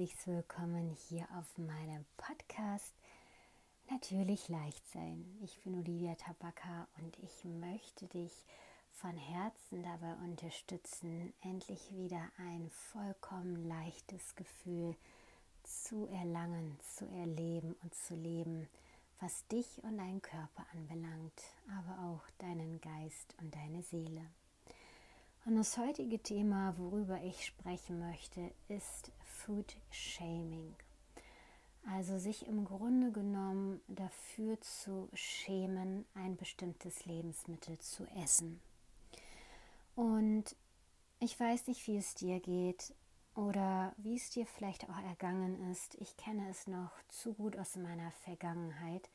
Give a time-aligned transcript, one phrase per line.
[0.00, 2.94] herzlich willkommen hier auf meinem Podcast
[3.90, 5.26] Natürlich leicht sein.
[5.42, 8.32] Ich bin Olivia Tabaka und ich möchte dich
[8.92, 14.96] von Herzen dabei unterstützen, endlich wieder ein vollkommen leichtes Gefühl
[15.64, 18.70] zu erlangen, zu erleben und zu leben,
[19.20, 21.42] was dich und deinen Körper anbelangt,
[21.76, 24.24] aber auch deinen Geist und deine Seele.
[25.46, 30.76] Und das heutige Thema, worüber ich sprechen möchte, ist Food Shaming.
[31.88, 38.60] Also sich im Grunde genommen dafür zu schämen, ein bestimmtes Lebensmittel zu essen.
[39.96, 40.54] Und
[41.20, 42.94] ich weiß nicht, wie es dir geht
[43.34, 45.94] oder wie es dir vielleicht auch ergangen ist.
[45.96, 49.08] Ich kenne es noch zu gut aus meiner Vergangenheit,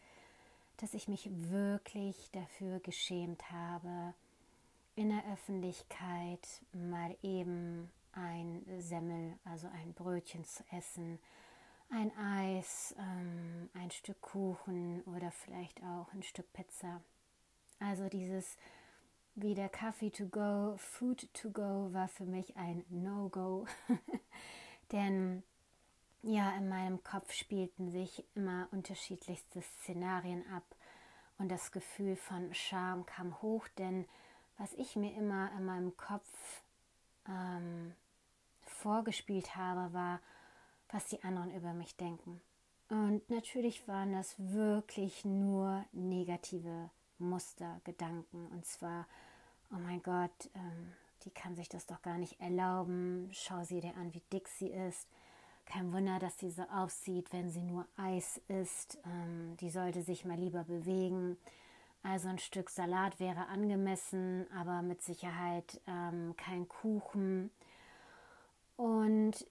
[0.78, 4.16] dass ich mich wirklich dafür geschämt habe,
[4.96, 11.20] in der Öffentlichkeit mal eben ein Semmel, also ein Brötchen zu essen,
[11.90, 17.02] ein Eis, ähm, ein Stück Kuchen oder vielleicht auch ein Stück Pizza.
[17.80, 18.58] Also dieses
[19.36, 23.66] wie der Kaffee to go, Food to go war für mich ein No-Go.
[24.94, 25.44] Denn
[26.22, 30.64] ja, in meinem Kopf spielten sich immer unterschiedlichste Szenarien ab
[31.38, 34.06] und das Gefühl von Scham kam hoch, denn
[34.58, 36.64] was ich mir immer in meinem Kopf
[37.28, 37.94] ähm,
[38.62, 40.20] vorgespielt habe, war,
[40.90, 42.42] was die anderen über mich denken.
[42.90, 48.48] Und natürlich waren das wirklich nur negative Muster, Gedanken.
[48.48, 49.08] Und zwar,
[49.72, 53.30] oh mein Gott, ähm, die kann sich das doch gar nicht erlauben.
[53.34, 55.08] Schau sie dir an, wie dick sie ist.
[55.66, 59.00] Kein Wunder, dass sie so aussieht, wenn sie nur Eis isst.
[59.06, 61.38] Ähm, die sollte sich mal lieber bewegen.
[62.06, 67.50] Also ein Stück Salat wäre angemessen, aber mit Sicherheit ähm, kein Kuchen.
[68.76, 69.48] Und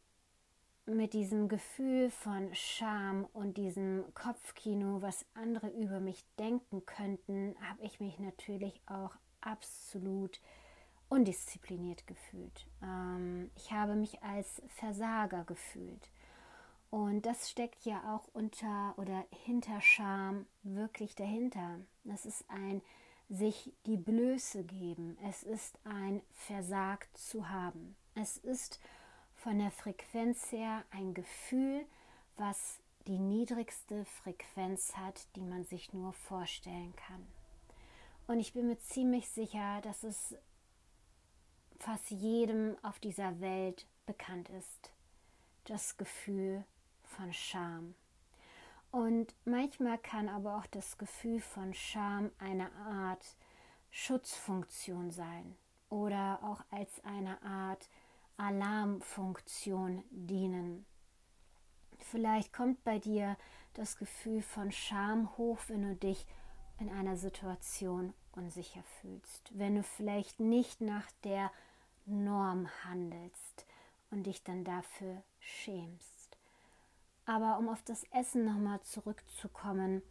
[0.87, 7.83] mit diesem Gefühl von Scham und diesem Kopfkino, was andere über mich denken könnten, habe
[7.83, 10.41] ich mich natürlich auch absolut
[11.09, 12.69] undiszipliniert gefühlt.
[12.83, 16.09] Ähm, ich habe mich als Versager gefühlt.
[16.91, 21.81] Und das steckt ja auch unter oder hinter Scham wirklich dahinter.
[22.05, 22.83] Das ist ein
[23.29, 25.17] sich die Blöße geben.
[25.25, 27.97] Es ist ein versagt zu haben.
[28.15, 28.81] Es ist
[29.35, 31.87] von der Frequenz her ein Gefühl,
[32.37, 37.27] was die niedrigste Frequenz hat, die man sich nur vorstellen kann.
[38.27, 40.35] Und ich bin mir ziemlich sicher, dass es
[41.79, 44.91] fast jedem auf dieser Welt bekannt ist.
[45.65, 46.65] Das Gefühl
[47.03, 47.95] von Scham.
[48.95, 53.27] Und manchmal kann aber auch das Gefühl von Scham eine Art
[53.91, 55.57] Schutzfunktion sein
[55.89, 57.89] oder auch als eine Art
[58.37, 60.87] Alarmfunktion dienen.
[61.99, 63.37] Vielleicht kommt bei dir
[63.73, 66.25] das Gefühl von Scham hoch, wenn du dich
[66.79, 71.51] in einer Situation unsicher fühlst, wenn du vielleicht nicht nach der
[72.07, 73.67] Norm handelst
[74.13, 76.14] und dich dann dafür schämst.
[77.27, 80.03] Aber um auf das Essen nochmal zurückzukommen,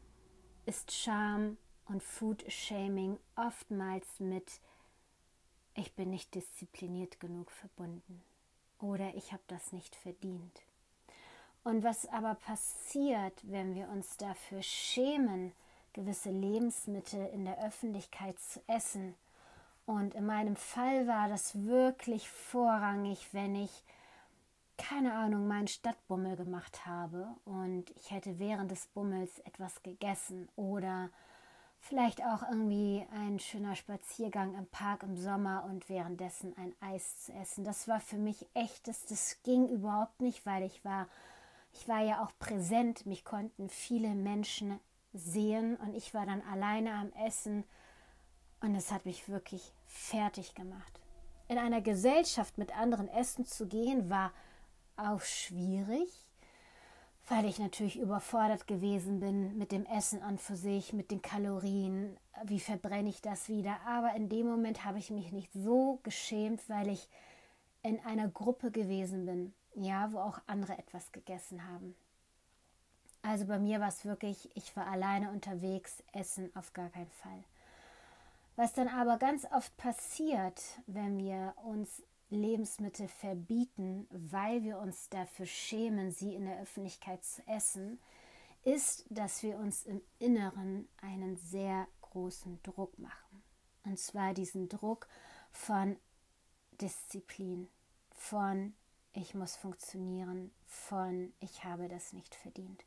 [0.65, 4.61] ist Scham und Food Shaming oftmals mit
[5.75, 8.21] ich bin nicht diszipliniert genug verbunden
[8.79, 10.61] oder ich habe das nicht verdient.
[11.63, 15.53] Und was aber passiert, wenn wir uns dafür schämen,
[15.93, 19.15] gewisse Lebensmittel in der Öffentlichkeit zu essen?
[19.85, 23.83] Und in meinem Fall war das wirklich vorrangig, wenn ich
[24.89, 31.09] keine Ahnung, meinen Stadtbummel gemacht habe und ich hätte während des Bummels etwas gegessen oder
[31.79, 37.33] vielleicht auch irgendwie ein schöner Spaziergang im Park im Sommer und währenddessen ein Eis zu
[37.33, 37.63] essen.
[37.63, 41.07] Das war für mich echtes, das ging überhaupt nicht, weil ich war,
[41.71, 44.81] ich war ja auch präsent, mich konnten viele Menschen
[45.13, 47.63] sehen und ich war dann alleine am Essen
[48.59, 50.99] und es hat mich wirklich fertig gemacht.
[51.47, 54.33] In einer Gesellschaft mit anderen essen zu gehen, war
[54.97, 56.09] auch schwierig,
[57.29, 62.17] weil ich natürlich überfordert gewesen bin mit dem Essen an für sich, mit den Kalorien,
[62.43, 63.77] wie verbrenne ich das wieder.
[63.85, 67.07] Aber in dem Moment habe ich mich nicht so geschämt, weil ich
[67.81, 71.95] in einer Gruppe gewesen bin, ja, wo auch andere etwas gegessen haben.
[73.21, 77.43] Also bei mir war es wirklich, ich war alleine unterwegs, Essen auf gar keinen Fall.
[78.55, 85.45] Was dann aber ganz oft passiert, wenn wir uns Lebensmittel verbieten, weil wir uns dafür
[85.45, 87.99] schämen, sie in der Öffentlichkeit zu essen,
[88.63, 93.43] ist, dass wir uns im Inneren einen sehr großen Druck machen.
[93.85, 95.07] Und zwar diesen Druck
[95.51, 95.97] von
[96.79, 97.67] Disziplin,
[98.11, 98.73] von
[99.13, 102.83] ich muss funktionieren von ich habe das nicht verdient.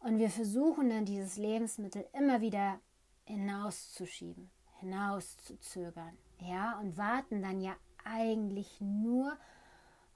[0.00, 2.80] Und wir versuchen dann dieses Lebensmittel immer wieder
[3.24, 4.50] hinauszuschieben,
[4.80, 9.36] hinauszuzögern, ja, und warten dann ja eigentlich nur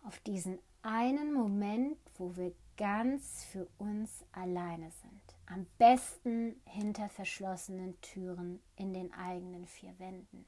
[0.05, 5.21] auf diesen einen Moment, wo wir ganz für uns alleine sind.
[5.47, 10.47] Am besten hinter verschlossenen Türen in den eigenen vier Wänden.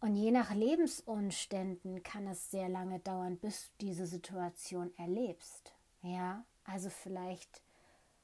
[0.00, 5.74] Und je nach Lebensumständen kann es sehr lange dauern, bis du diese Situation erlebst.
[6.02, 7.62] Ja, also vielleicht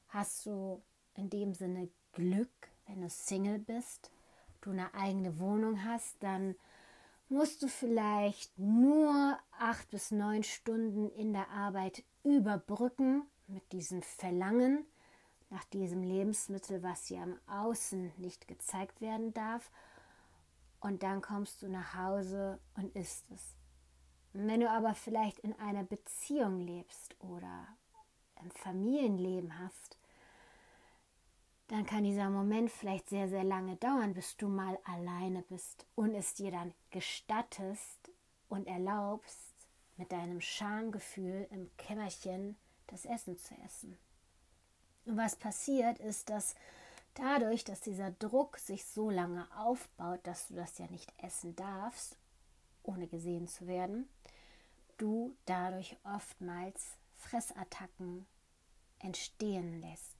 [0.07, 0.81] hast du
[1.15, 4.11] in dem Sinne Glück, wenn du Single bist,
[4.61, 6.55] du eine eigene Wohnung hast, dann
[7.35, 14.85] musst du vielleicht nur acht bis neun Stunden in der Arbeit überbrücken mit diesem Verlangen
[15.49, 19.69] nach diesem Lebensmittel, was dir am Außen nicht gezeigt werden darf.
[20.79, 23.57] Und dann kommst du nach Hause und isst es.
[24.31, 27.67] Wenn du aber vielleicht in einer Beziehung lebst oder
[28.35, 29.97] ein Familienleben hast,
[31.67, 36.13] dann kann dieser Moment vielleicht sehr, sehr lange dauern, bis du mal alleine bist und
[36.13, 38.11] es dir dann gestattest
[38.49, 39.55] und erlaubst,
[39.97, 42.57] mit deinem Schamgefühl im Kämmerchen
[42.87, 43.97] das Essen zu essen.
[45.05, 46.55] Und was passiert ist, dass
[47.13, 52.17] dadurch, dass dieser Druck sich so lange aufbaut, dass du das ja nicht essen darfst,
[52.83, 54.07] ohne gesehen zu werden,
[54.97, 58.25] du dadurch oftmals Fressattacken
[58.99, 60.14] entstehen lässt.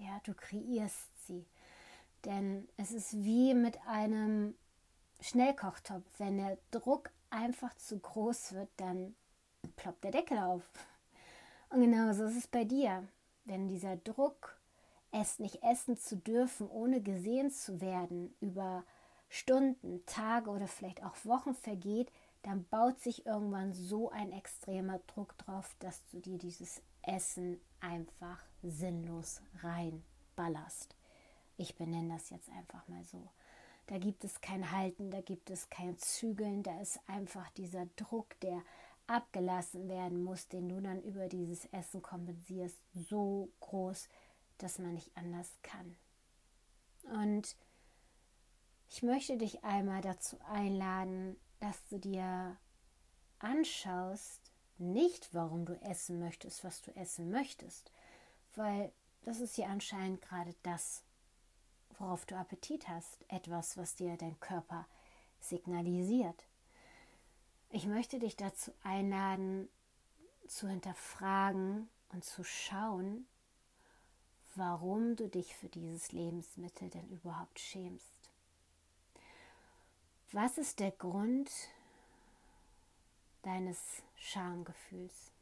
[0.00, 1.44] Ja, du kreierst sie.
[2.24, 4.54] Denn es ist wie mit einem
[5.20, 6.04] Schnellkochtopf.
[6.18, 9.14] Wenn der Druck einfach zu groß wird, dann
[9.76, 10.62] ploppt der Deckel auf.
[11.68, 13.06] Und genauso ist es bei dir.
[13.44, 14.56] Wenn dieser Druck,
[15.12, 18.84] es nicht essen zu dürfen, ohne gesehen zu werden, über
[19.28, 22.10] Stunden, Tage oder vielleicht auch Wochen vergeht,
[22.42, 28.42] dann baut sich irgendwann so ein extremer Druck drauf, dass du dir dieses Essen einfach
[28.62, 30.96] sinnlos reinballerst.
[31.56, 33.28] Ich benenne das jetzt einfach mal so.
[33.86, 38.38] Da gibt es kein Halten, da gibt es kein Zügeln, da ist einfach dieser Druck,
[38.40, 38.62] der
[39.06, 44.08] abgelassen werden muss, den du dann über dieses Essen kompensierst, so groß,
[44.58, 45.96] dass man nicht anders kann.
[47.02, 47.56] Und
[48.88, 52.56] ich möchte dich einmal dazu einladen, dass du dir
[53.38, 54.40] anschaust,
[54.78, 57.92] nicht, warum du essen möchtest, was du essen möchtest,
[58.56, 58.92] weil
[59.22, 61.02] das ist ja anscheinend gerade das,
[61.98, 64.86] worauf du Appetit hast, etwas, was dir dein Körper
[65.40, 66.46] signalisiert.
[67.68, 69.68] Ich möchte dich dazu einladen,
[70.48, 73.26] zu hinterfragen und zu schauen,
[74.56, 78.19] warum du dich für dieses Lebensmittel denn überhaupt schämst.
[80.32, 81.50] Was ist der Grund,
[83.42, 85.32] deines Schamgefühls.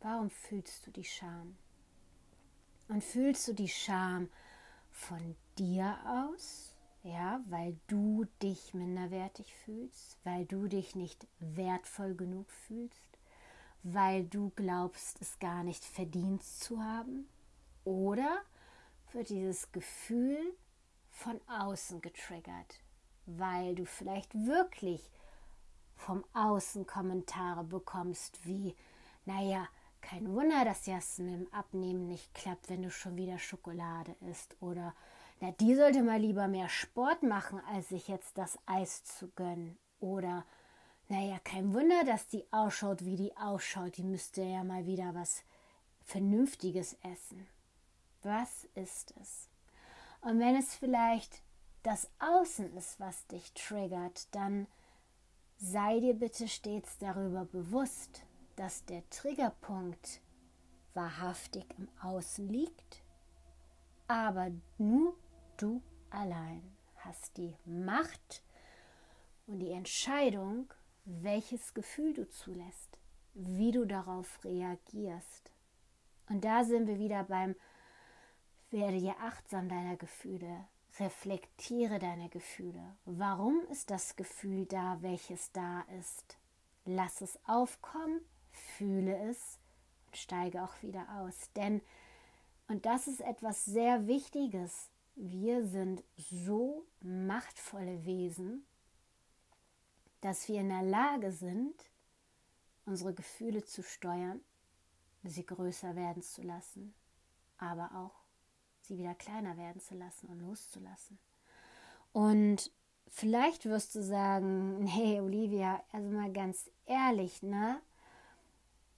[0.00, 1.56] Warum fühlst du die Scham?
[2.88, 4.28] Und fühlst du die Scham
[4.90, 12.50] von dir aus, ja, weil du dich minderwertig fühlst, weil du dich nicht wertvoll genug
[12.50, 13.18] fühlst,
[13.82, 17.28] weil du glaubst, es gar nicht verdient zu haben?
[17.84, 18.42] Oder
[19.12, 20.54] wird dieses Gefühl
[21.10, 22.80] von außen getriggert,
[23.26, 25.10] weil du vielleicht wirklich
[25.96, 28.74] vom Außen Kommentare bekommst wie,
[29.24, 29.68] naja,
[30.00, 34.54] kein Wunder, dass das mit dem Abnehmen nicht klappt, wenn du schon wieder Schokolade isst.
[34.60, 34.94] Oder,
[35.40, 39.78] na, die sollte mal lieber mehr Sport machen, als sich jetzt das Eis zu gönnen.
[40.00, 40.44] Oder,
[41.08, 43.96] naja, kein Wunder, dass die ausschaut, wie die ausschaut.
[43.96, 45.42] Die müsste ja mal wieder was
[46.04, 47.46] Vernünftiges essen.
[48.22, 49.48] Was ist es?
[50.20, 51.43] Und wenn es vielleicht
[51.84, 54.66] das Außen ist, was dich triggert, dann
[55.56, 58.26] Sei dir bitte stets darüber bewusst,
[58.56, 60.20] dass der Triggerpunkt
[60.92, 63.02] wahrhaftig im Außen liegt,
[64.06, 65.16] aber nur
[65.56, 68.42] du allein hast die Macht
[69.46, 70.72] und die Entscheidung,
[71.04, 72.98] welches Gefühl du zulässt,
[73.34, 75.50] wie du darauf reagierst.
[76.28, 77.54] Und da sind wir wieder beim
[78.70, 80.66] werde dir achtsam deiner Gefühle,
[80.98, 82.96] Reflektiere deine Gefühle.
[83.04, 86.38] Warum ist das Gefühl da, welches da ist?
[86.84, 88.20] Lass es aufkommen,
[88.52, 89.58] fühle es
[90.06, 91.50] und steige auch wieder aus.
[91.56, 91.82] Denn,
[92.68, 98.64] und das ist etwas sehr Wichtiges, wir sind so machtvolle Wesen,
[100.20, 101.74] dass wir in der Lage sind,
[102.84, 104.40] unsere Gefühle zu steuern,
[105.22, 106.94] sie größer werden zu lassen,
[107.58, 108.23] aber auch
[108.84, 111.18] sie wieder kleiner werden zu lassen und loszulassen.
[112.12, 112.70] Und
[113.08, 117.80] vielleicht wirst du sagen, hey Olivia, also mal ganz ehrlich, ne?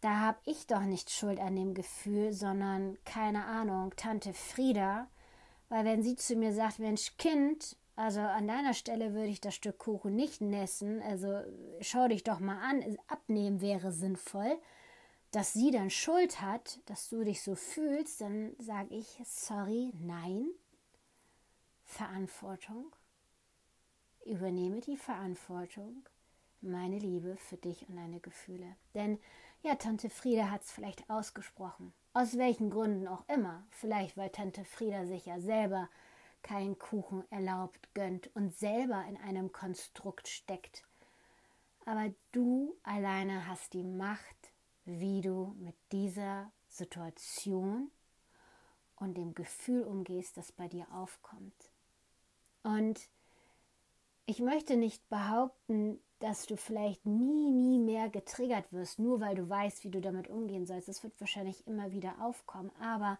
[0.00, 5.08] da habe ich doch nicht Schuld an dem Gefühl, sondern keine Ahnung, Tante Frieda,
[5.68, 9.54] weil wenn sie zu mir sagt, Mensch, Kind, also an deiner Stelle würde ich das
[9.54, 11.40] Stück Kuchen nicht nässen, also
[11.80, 14.58] schau dich doch mal an, abnehmen wäre sinnvoll,
[15.30, 20.48] dass sie dann Schuld hat, dass du dich so fühlst, dann sage ich, sorry, nein,
[21.84, 22.94] Verantwortung,
[24.24, 26.04] übernehme die Verantwortung,
[26.60, 28.76] meine Liebe für dich und deine Gefühle.
[28.94, 29.18] Denn
[29.62, 31.92] ja, Tante Frieda hat es vielleicht ausgesprochen.
[32.12, 33.64] Aus welchen Gründen auch immer.
[33.70, 35.88] Vielleicht, weil Tante Frieda sich ja selber
[36.42, 40.84] keinen Kuchen erlaubt, gönnt und selber in einem Konstrukt steckt.
[41.84, 44.45] Aber du alleine hast die Macht,
[44.86, 47.90] wie du mit dieser Situation
[48.96, 51.70] und dem Gefühl umgehst, das bei dir aufkommt.
[52.62, 53.08] Und
[54.24, 59.48] ich möchte nicht behaupten, dass du vielleicht nie, nie mehr getriggert wirst, nur weil du
[59.48, 60.88] weißt, wie du damit umgehen sollst.
[60.88, 62.70] Das wird wahrscheinlich immer wieder aufkommen.
[62.80, 63.18] Aber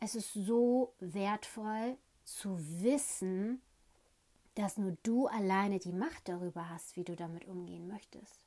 [0.00, 3.60] es ist so wertvoll zu wissen,
[4.54, 8.43] dass nur du alleine die Macht darüber hast, wie du damit umgehen möchtest.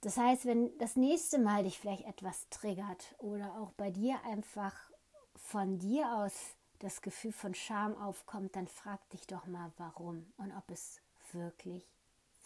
[0.00, 4.74] Das heißt, wenn das nächste Mal dich vielleicht etwas triggert oder auch bei dir einfach
[5.36, 6.32] von dir aus
[6.78, 11.00] das Gefühl von Scham aufkommt, dann frag dich doch mal, warum und ob es
[11.32, 11.86] wirklich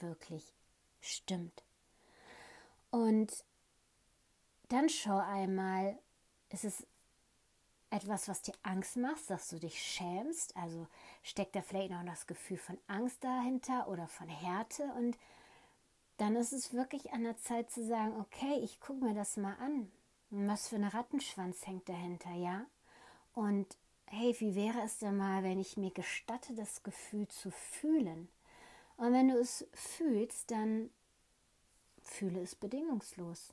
[0.01, 0.55] wirklich
[1.01, 1.65] stimmt.
[2.91, 3.45] Und
[4.69, 5.99] dann schau einmal,
[6.51, 6.87] ist es
[7.91, 10.57] etwas, was dir Angst macht, dass du dich schämst?
[10.57, 10.87] Also
[11.23, 14.85] steckt da vielleicht noch das Gefühl von Angst dahinter oder von Härte?
[14.97, 15.17] Und
[16.17, 19.57] dann ist es wirklich an der Zeit zu sagen, okay, ich gucke mir das mal
[19.61, 19.91] an.
[20.31, 22.67] Was für ein Rattenschwanz hängt dahinter, ja?
[23.33, 28.29] Und hey, wie wäre es denn mal, wenn ich mir gestatte, das Gefühl zu fühlen?
[28.97, 30.91] Und wenn du es fühlst, dann
[32.03, 33.53] fühle es bedingungslos.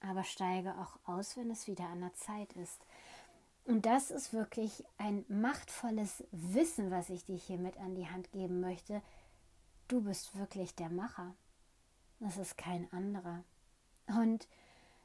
[0.00, 2.84] Aber steige auch aus, wenn es wieder an der Zeit ist.
[3.64, 8.60] Und das ist wirklich ein machtvolles Wissen, was ich dir hiermit an die Hand geben
[8.60, 9.02] möchte.
[9.88, 11.34] Du bist wirklich der Macher.
[12.20, 13.42] Das ist kein anderer.
[14.06, 14.46] Und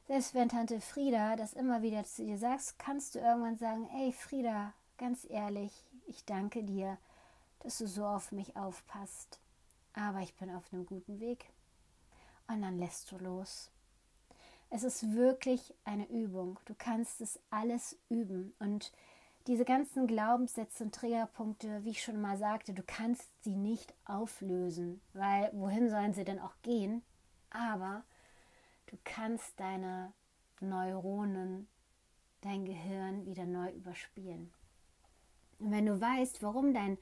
[0.06, 4.12] selbst wenn Tante Frieda das immer wieder zu dir sagst, kannst du irgendwann sagen, ey
[4.12, 5.72] Frieda, ganz ehrlich,
[6.06, 6.98] ich danke dir
[7.64, 9.40] dass du so auf mich aufpasst.
[9.94, 11.46] Aber ich bin auf einem guten Weg.
[12.46, 13.70] Und dann lässt du los.
[14.70, 16.60] Es ist wirklich eine Übung.
[16.66, 18.54] Du kannst es alles üben.
[18.58, 18.92] Und
[19.46, 25.00] diese ganzen Glaubenssätze und Triggerpunkte, wie ich schon mal sagte, du kannst sie nicht auflösen,
[25.12, 27.02] weil wohin sollen sie denn auch gehen?
[27.50, 28.04] Aber
[28.86, 30.12] du kannst deine
[30.60, 31.68] Neuronen,
[32.40, 34.52] dein Gehirn wieder neu überspielen.
[35.58, 36.98] Und wenn du weißt, warum dein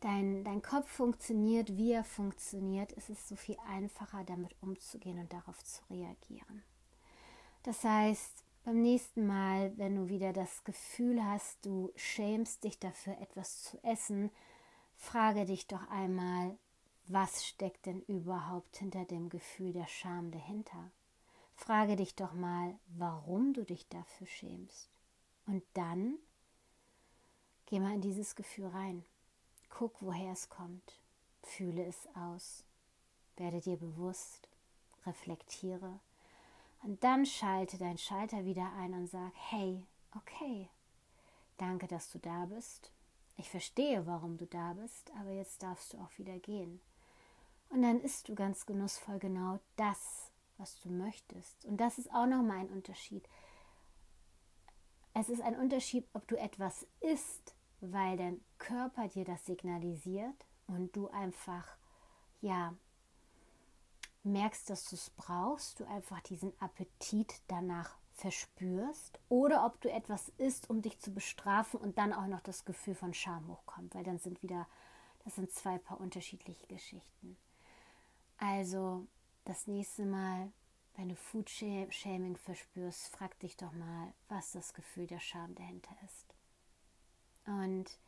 [0.00, 5.32] dein, dein Kopf funktioniert, wie er funktioniert, ist es so viel einfacher, damit umzugehen und
[5.32, 6.62] darauf zu reagieren.
[7.62, 13.18] Das heißt, beim nächsten Mal, wenn du wieder das Gefühl hast, du schämst dich dafür,
[13.20, 14.30] etwas zu essen,
[14.96, 16.56] frage dich doch einmal,
[17.08, 20.92] was steckt denn überhaupt hinter dem Gefühl der Scham dahinter?
[21.56, 24.88] Frage dich doch mal, warum du dich dafür schämst.
[25.46, 26.14] Und dann
[27.66, 29.04] geh mal in dieses Gefühl rein.
[29.68, 31.00] Guck, woher es kommt.
[31.42, 32.62] Fühle es aus.
[33.36, 34.48] Werde dir bewusst.
[35.06, 35.98] Reflektiere.
[36.82, 40.68] Und dann schalte dein Schalter wieder ein und sag, hey, okay,
[41.58, 42.92] danke, dass du da bist.
[43.36, 46.80] Ich verstehe, warum du da bist, aber jetzt darfst du auch wieder gehen.
[47.68, 51.64] Und dann isst du ganz genussvoll genau das, was du möchtest.
[51.64, 53.28] Und das ist auch nochmal ein Unterschied.
[55.14, 60.94] Es ist ein Unterschied, ob du etwas isst, weil dein Körper dir das signalisiert und
[60.94, 61.66] du einfach,
[62.40, 62.74] ja,
[64.22, 70.28] merkst, dass du es brauchst, du einfach diesen Appetit danach verspürst oder ob du etwas
[70.36, 74.04] isst, um dich zu bestrafen und dann auch noch das Gefühl von Scham hochkommt, weil
[74.04, 74.66] dann sind wieder,
[75.24, 77.38] das sind zwei paar unterschiedliche Geschichten.
[78.36, 79.06] Also
[79.44, 80.52] das nächste Mal,
[80.96, 85.96] wenn du Food Shaming verspürst, frag dich doch mal, was das Gefühl der Scham dahinter
[86.04, 86.34] ist.
[87.46, 87.98] Und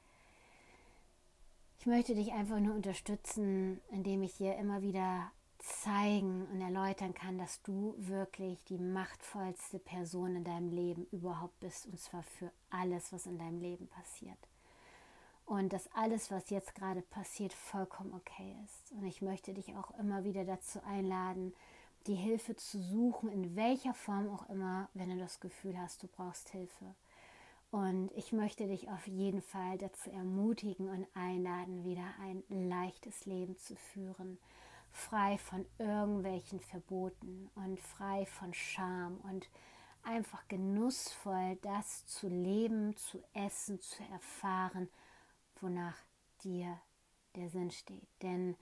[1.79, 7.39] ich möchte dich einfach nur unterstützen, indem ich dir immer wieder zeigen und erläutern kann,
[7.39, 13.13] dass du wirklich die machtvollste Person in deinem Leben überhaupt bist, und zwar für alles,
[13.13, 14.39] was in deinem Leben passiert.
[15.47, 18.93] Und dass alles, was jetzt gerade passiert, vollkommen okay ist.
[18.93, 21.55] Und ich möchte dich auch immer wieder dazu einladen,
[22.07, 26.09] die Hilfe zu suchen, in welcher Form auch immer, wenn du das Gefühl hast, du
[26.09, 26.95] brauchst Hilfe.
[27.71, 33.57] Und ich möchte dich auf jeden Fall dazu ermutigen und einladen, wieder ein leichtes Leben
[33.57, 34.39] zu führen.
[34.93, 39.49] Frei von irgendwelchen Verboten und frei von Scham und
[40.03, 44.89] einfach genussvoll das zu leben, zu essen, zu erfahren,
[45.61, 45.97] wonach
[46.45, 46.79] dir
[47.37, 48.09] der Sinn steht.
[48.21, 48.57] Denn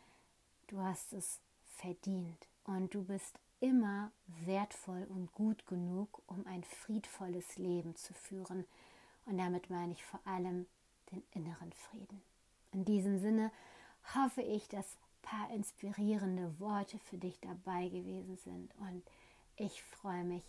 [0.69, 1.41] du hast es
[1.77, 8.65] verdient und du bist immer wertvoll und gut genug, um ein friedvolles Leben zu führen.
[9.27, 10.67] Und damit meine ich vor allem
[11.11, 12.23] den inneren Frieden.
[12.73, 13.51] In diesem Sinne
[14.15, 18.75] hoffe ich, dass paar inspirierende Worte für dich dabei gewesen sind.
[18.77, 19.03] Und
[19.57, 20.45] ich freue mich,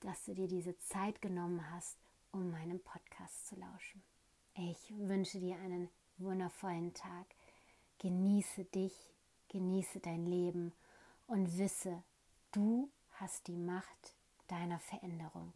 [0.00, 1.98] dass du dir diese Zeit genommen hast,
[2.32, 4.02] um meinem Podcast zu lauschen.
[4.54, 5.88] Ich wünsche dir einen
[6.18, 7.26] wundervollen Tag.
[7.98, 8.94] Genieße dich,
[9.48, 10.72] genieße dein Leben
[11.26, 12.02] und wisse,
[12.52, 14.14] du hast die Macht
[14.48, 15.52] deiner Veränderung.